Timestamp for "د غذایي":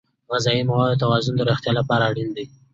0.27-0.61